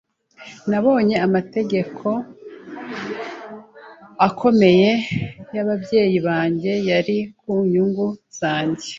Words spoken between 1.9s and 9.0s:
ko amategeko akomeye y'ababyeyi yanjye yari ku nyungu zanjye.